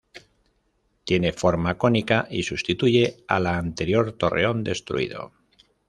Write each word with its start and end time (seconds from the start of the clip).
Tiene 1.03 1.31
forma 1.31 1.77
cónica 1.77 2.27
y 2.31 2.41
sustituye 2.41 3.23
al 3.27 3.45
anterior 3.45 4.13
torreón, 4.13 4.63
destruido. 4.63 5.31